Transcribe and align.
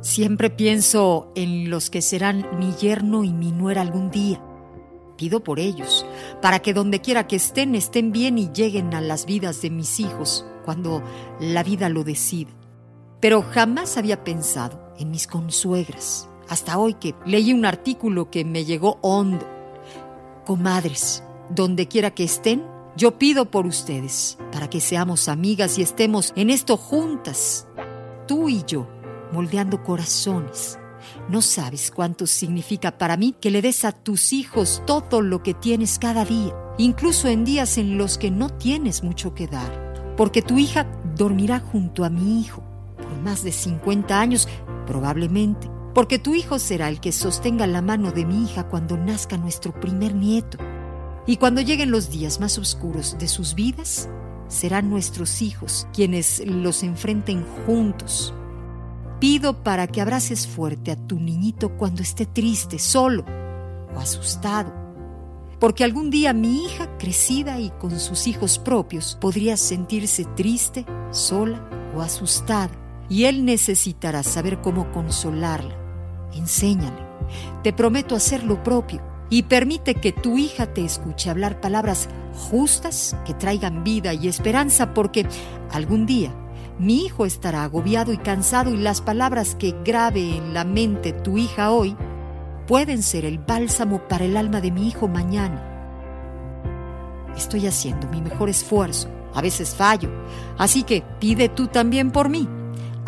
Siempre 0.00 0.48
pienso 0.48 1.30
en 1.34 1.68
los 1.68 1.90
que 1.90 2.00
serán 2.00 2.46
mi 2.58 2.72
yerno 2.72 3.22
y 3.22 3.32
mi 3.32 3.52
nuera 3.52 3.82
algún 3.82 4.10
día. 4.10 4.42
Pido 5.18 5.44
por 5.44 5.60
ellos, 5.60 6.06
para 6.40 6.60
que 6.60 6.72
donde 6.72 7.02
quiera 7.02 7.26
que 7.26 7.36
estén, 7.36 7.74
estén 7.74 8.10
bien 8.10 8.38
y 8.38 8.50
lleguen 8.50 8.94
a 8.94 9.02
las 9.02 9.26
vidas 9.26 9.60
de 9.60 9.68
mis 9.68 10.00
hijos 10.00 10.46
cuando 10.64 11.02
la 11.38 11.62
vida 11.62 11.90
lo 11.90 12.02
decida. 12.02 12.50
Pero 13.20 13.42
jamás 13.42 13.98
había 13.98 14.24
pensado 14.24 14.94
en 14.98 15.10
mis 15.10 15.26
consuegras, 15.26 16.30
hasta 16.48 16.78
hoy 16.78 16.94
que 16.94 17.14
leí 17.26 17.52
un 17.52 17.66
artículo 17.66 18.30
que 18.30 18.46
me 18.46 18.64
llegó 18.64 18.98
hondo. 19.02 19.46
Comadres, 20.46 21.22
donde 21.50 21.88
quiera 21.88 22.12
que 22.12 22.24
estén, 22.24 22.64
yo 22.96 23.18
pido 23.18 23.50
por 23.50 23.66
ustedes, 23.66 24.38
para 24.50 24.70
que 24.70 24.80
seamos 24.80 25.28
amigas 25.28 25.78
y 25.78 25.82
estemos 25.82 26.32
en 26.36 26.48
esto 26.48 26.78
juntas, 26.78 27.68
tú 28.26 28.48
y 28.48 28.64
yo, 28.66 28.86
moldeando 29.32 29.82
corazones. 29.82 30.78
No 31.28 31.42
sabes 31.42 31.90
cuánto 31.90 32.26
significa 32.26 32.98
para 32.98 33.16
mí 33.16 33.34
que 33.40 33.50
le 33.50 33.62
des 33.62 33.84
a 33.84 33.92
tus 33.92 34.32
hijos 34.32 34.82
todo 34.86 35.22
lo 35.22 35.42
que 35.42 35.54
tienes 35.54 35.98
cada 35.98 36.24
día, 36.24 36.54
incluso 36.78 37.28
en 37.28 37.44
días 37.44 37.78
en 37.78 37.98
los 37.98 38.18
que 38.18 38.30
no 38.30 38.50
tienes 38.50 39.02
mucho 39.02 39.34
que 39.34 39.46
dar, 39.46 40.14
porque 40.16 40.42
tu 40.42 40.58
hija 40.58 40.86
dormirá 41.16 41.60
junto 41.60 42.04
a 42.04 42.10
mi 42.10 42.40
hijo 42.40 42.62
por 42.96 43.20
más 43.22 43.42
de 43.42 43.52
50 43.52 44.20
años, 44.20 44.48
probablemente, 44.86 45.70
porque 45.94 46.18
tu 46.18 46.34
hijo 46.34 46.58
será 46.58 46.88
el 46.88 47.00
que 47.00 47.12
sostenga 47.12 47.66
la 47.66 47.82
mano 47.82 48.12
de 48.12 48.24
mi 48.24 48.44
hija 48.44 48.68
cuando 48.68 48.96
nazca 48.96 49.36
nuestro 49.36 49.78
primer 49.78 50.14
nieto. 50.14 50.58
Y 51.26 51.36
cuando 51.36 51.60
lleguen 51.60 51.90
los 51.90 52.10
días 52.10 52.40
más 52.40 52.58
oscuros 52.58 53.16
de 53.18 53.28
sus 53.28 53.54
vidas, 53.54 54.08
serán 54.48 54.90
nuestros 54.90 55.42
hijos 55.42 55.86
quienes 55.92 56.42
los 56.46 56.82
enfrenten 56.82 57.44
juntos. 57.66 58.34
Pido 59.20 59.62
para 59.62 59.86
que 59.86 60.00
abraces 60.00 60.46
fuerte 60.46 60.90
a 60.90 60.96
tu 60.96 61.20
niñito 61.20 61.76
cuando 61.76 62.00
esté 62.00 62.24
triste, 62.24 62.78
solo 62.78 63.26
o 63.94 64.00
asustado. 64.00 64.72
Porque 65.58 65.84
algún 65.84 66.08
día 66.08 66.32
mi 66.32 66.64
hija, 66.64 66.96
crecida 66.96 67.60
y 67.60 67.68
con 67.68 68.00
sus 68.00 68.26
hijos 68.26 68.58
propios, 68.58 69.18
podría 69.20 69.58
sentirse 69.58 70.24
triste, 70.24 70.86
sola 71.10 71.68
o 71.94 72.00
asustada. 72.00 72.70
Y 73.10 73.24
él 73.24 73.44
necesitará 73.44 74.22
saber 74.22 74.62
cómo 74.62 74.90
consolarla. 74.90 75.76
Enséñale. 76.32 77.06
Te 77.62 77.74
prometo 77.74 78.16
hacer 78.16 78.42
lo 78.42 78.62
propio 78.62 79.02
y 79.28 79.42
permite 79.42 79.96
que 79.96 80.12
tu 80.12 80.38
hija 80.38 80.72
te 80.72 80.82
escuche 80.82 81.28
hablar 81.28 81.60
palabras 81.60 82.08
justas 82.32 83.14
que 83.26 83.34
traigan 83.34 83.84
vida 83.84 84.14
y 84.14 84.28
esperanza 84.28 84.94
porque 84.94 85.26
algún 85.72 86.06
día 86.06 86.34
mi 86.80 87.04
hijo 87.04 87.26
estará 87.26 87.64
agobiado 87.64 88.10
y 88.10 88.16
cansado 88.16 88.70
y 88.70 88.78
las 88.78 89.02
palabras 89.02 89.54
que 89.54 89.74
grabe 89.84 90.36
en 90.36 90.54
la 90.54 90.64
mente 90.64 91.12
tu 91.12 91.36
hija 91.36 91.72
hoy 91.72 91.94
pueden 92.66 93.02
ser 93.02 93.26
el 93.26 93.38
bálsamo 93.38 94.08
para 94.08 94.24
el 94.24 94.34
alma 94.34 94.62
de 94.62 94.70
mi 94.70 94.88
hijo 94.88 95.06
mañana. 95.06 95.66
Estoy 97.36 97.66
haciendo 97.66 98.08
mi 98.08 98.22
mejor 98.22 98.48
esfuerzo, 98.48 99.10
a 99.34 99.42
veces 99.42 99.74
fallo, 99.74 100.10
así 100.56 100.82
que 100.82 101.04
pide 101.20 101.50
tú 101.50 101.66
también 101.66 102.10
por 102.10 102.30
mí. 102.30 102.48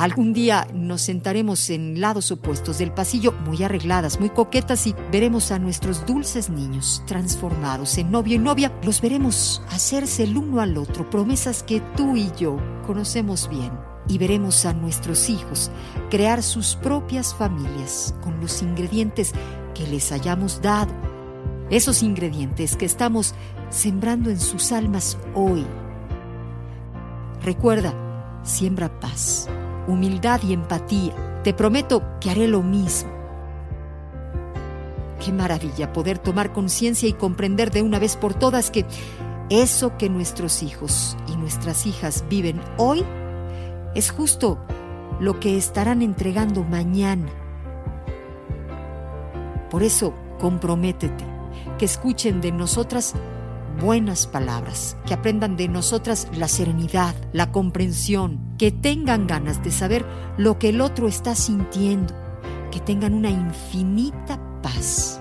Algún 0.03 0.33
día 0.33 0.67
nos 0.75 1.03
sentaremos 1.03 1.71
en 1.71 2.01
lados 2.01 2.33
opuestos 2.33 2.79
del 2.79 2.91
pasillo, 2.91 3.31
muy 3.31 3.63
arregladas, 3.63 4.19
muy 4.19 4.31
coquetas, 4.31 4.89
y 4.89 4.97
veremos 5.13 5.53
a 5.53 5.61
nuestros 5.61 6.05
dulces 6.07 6.51
niños 6.51 7.05
transformados 7.07 7.97
en 7.99 8.11
novio 8.11 8.35
y 8.35 8.41
novia. 8.41 8.73
Los 8.83 9.01
veremos 9.01 9.63
hacerse 9.71 10.25
el 10.25 10.37
uno 10.37 10.61
al 10.61 10.77
otro, 10.77 11.09
promesas 11.09 11.63
que 11.63 11.81
tú 11.97 12.17
y 12.17 12.33
yo 12.37 12.57
conocemos 12.85 13.49
bien. 13.49 13.71
Y 14.09 14.19
veremos 14.19 14.67
a 14.67 14.73
nuestros 14.73 15.31
hijos 15.31 15.71
crear 16.11 16.43
sus 16.43 16.75
propias 16.75 17.33
familias 17.33 18.13
con 18.25 18.41
los 18.41 18.61
ingredientes 18.61 19.31
que 19.73 19.87
les 19.87 20.11
hayamos 20.11 20.61
dado. 20.61 20.93
Esos 21.71 22.03
ingredientes 22.03 22.75
que 22.75 22.87
estamos 22.87 23.37
sembrando 23.71 24.31
en 24.31 24.41
sus 24.41 24.73
almas 24.73 25.17
hoy. 25.37 25.65
Recuerda, 27.45 27.95
siembra 28.43 28.99
paz, 28.99 29.49
humildad 29.87 30.41
y 30.43 30.53
empatía. 30.53 31.15
Te 31.43 31.55
prometo 31.55 32.03
que 32.21 32.31
haré 32.31 32.49
lo 32.49 32.63
mismo. 32.63 33.11
Qué 35.25 35.33
maravilla 35.33 35.93
poder 35.93 36.19
tomar 36.19 36.53
conciencia 36.53 37.09
y 37.09 37.13
comprender 37.13 37.71
de 37.71 37.83
una 37.83 37.99
vez 37.99 38.17
por 38.17 38.35
todas 38.35 38.71
que 38.71 38.85
eso 39.51 39.97
que 39.99 40.09
nuestros 40.09 40.63
hijos 40.63 41.17
y 41.29 41.37
nuestras 41.37 41.87
hijas 41.87 42.25
viven 42.29 42.61
hoy 42.77 43.05
es 43.95 44.11
justo 44.11 44.59
lo 45.21 45.39
que 45.39 45.57
estarán 45.57 46.03
entregando 46.03 46.65
mañana. 46.65 47.31
Por 49.71 49.83
eso, 49.83 50.15
comprométete, 50.41 51.25
que 51.79 51.85
escuchen 51.85 52.41
de 52.41 52.53
nosotras 52.53 53.15
buenas 53.81 54.27
palabras, 54.27 54.97
que 55.07 55.15
aprendan 55.15 55.57
de 55.57 55.69
nosotras 55.69 56.29
la 56.35 56.49
serenidad, 56.49 57.15
la 57.33 57.53
comprensión, 57.53 58.57
que 58.59 58.71
tengan 58.71 59.27
ganas 59.27 59.63
de 59.63 59.71
saber 59.71 60.05
lo 60.37 60.59
que 60.59 60.71
el 60.71 60.81
otro 60.81 61.09
está 61.09 61.35
sintiendo, 61.35 62.15
que 62.71 62.81
tengan 62.81 63.15
una 63.15 63.31
infinita 63.31 64.41
paz. 64.63 65.21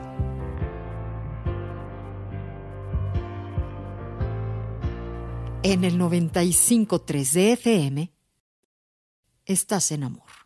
En 5.63 5.83
el 5.83 6.00
95.3 6.00 7.31
de 7.31 7.51
FM, 7.53 8.12
estás 9.45 9.91
en 9.91 10.03
amor. 10.03 10.41